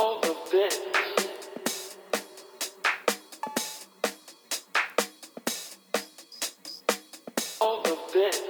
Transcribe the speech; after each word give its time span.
All 0.00 0.16
of 7.82 8.12
this. 8.12 8.49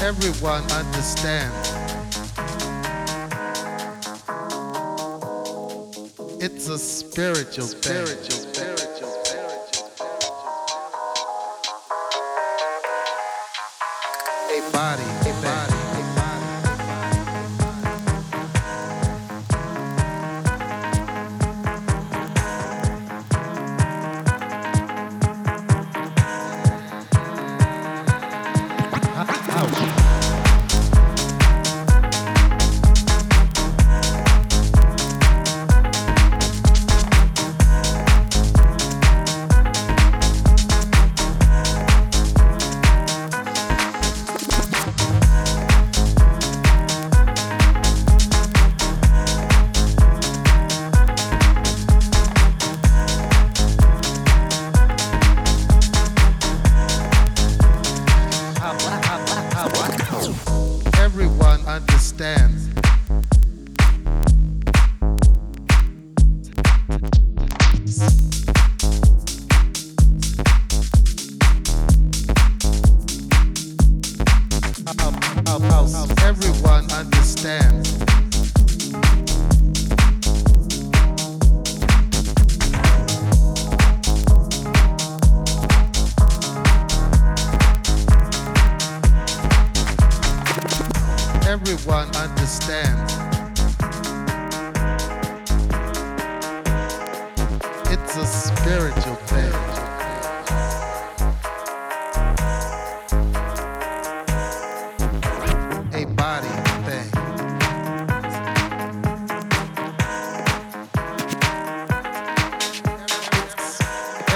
everyone 0.00 0.62
understand. 0.72 1.52
It's 6.40 6.68
a 6.68 6.78
spiritual 6.78 7.66
thing. 7.66 8.06
A 14.50 14.72
body. 14.72 15.15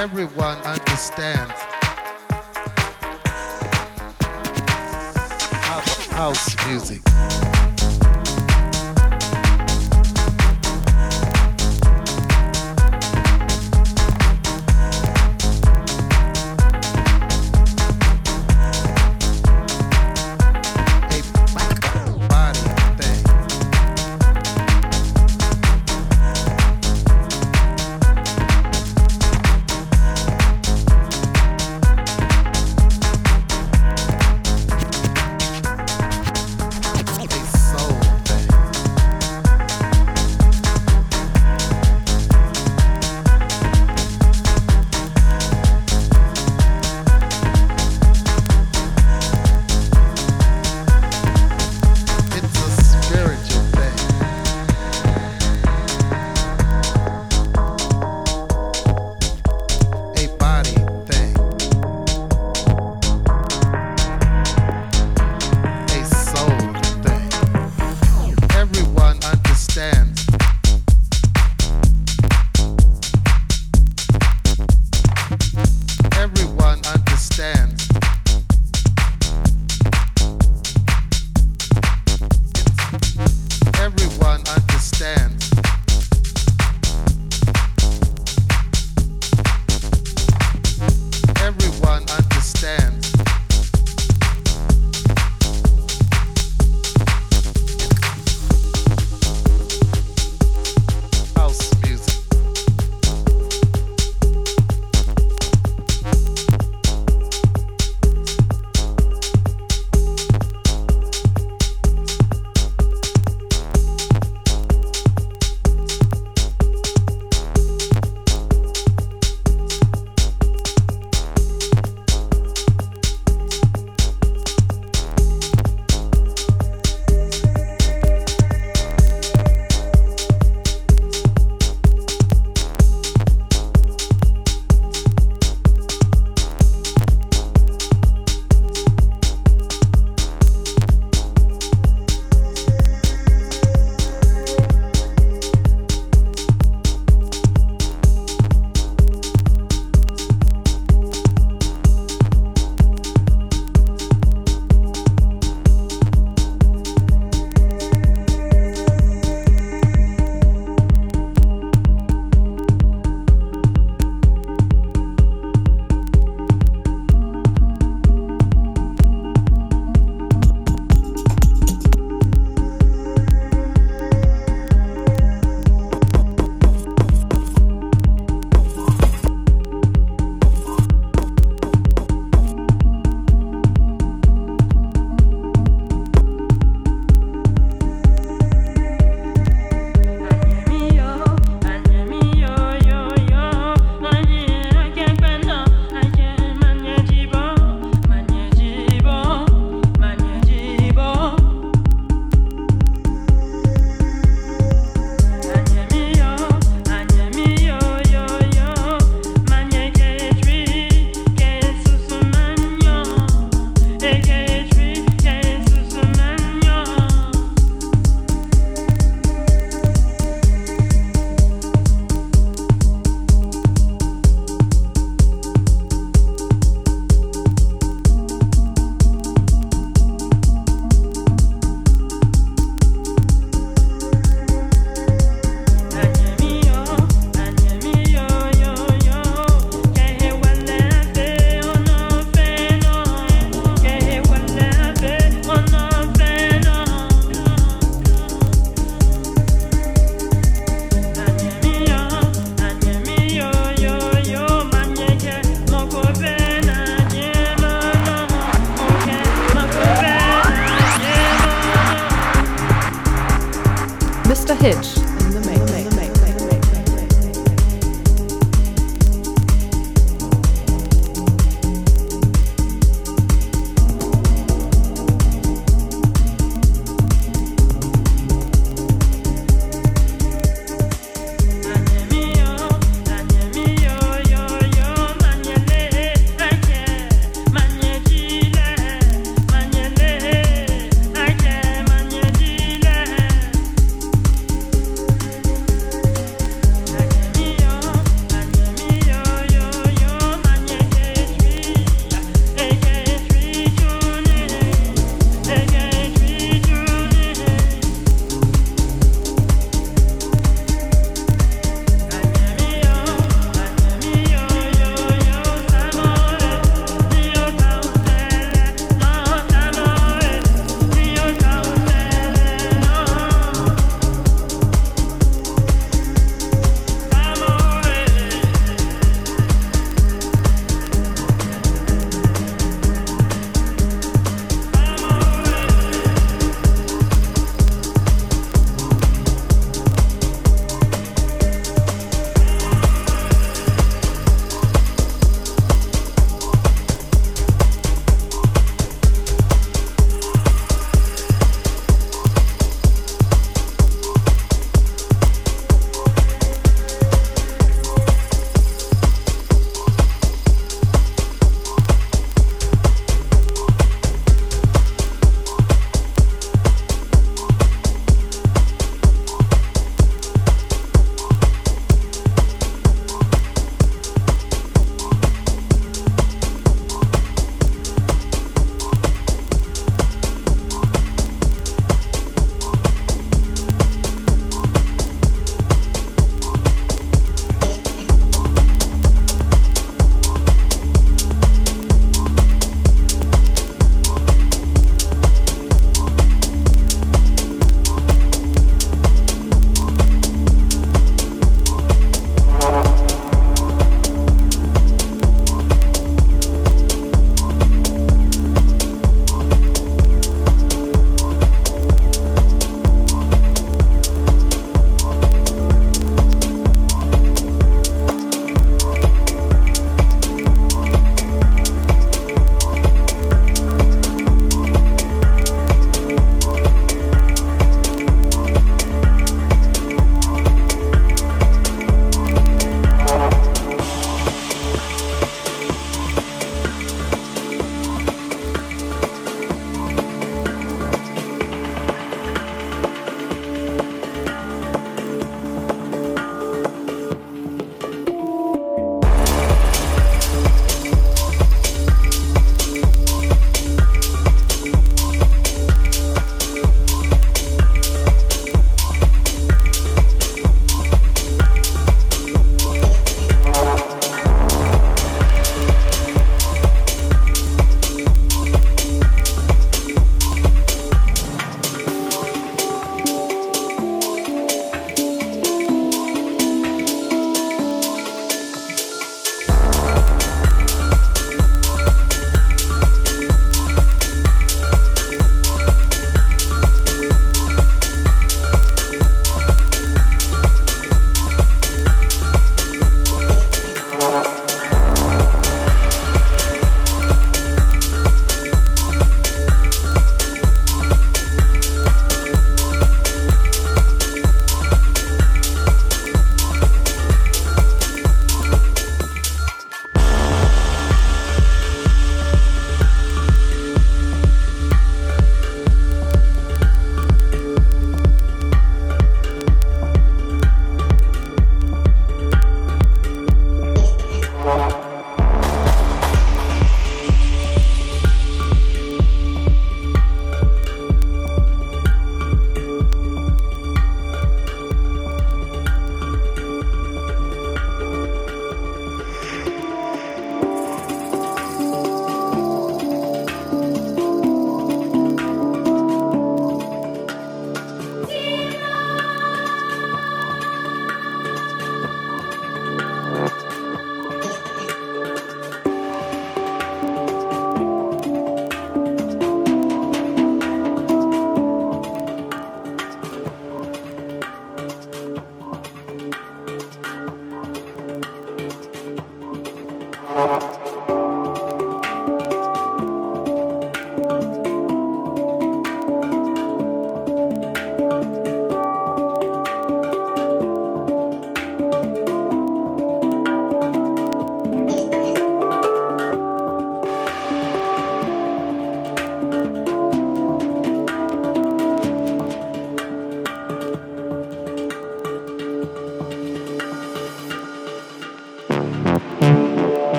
everyone 0.00 0.56
understands 0.62 1.52
house 6.12 6.56
music. 6.66 7.02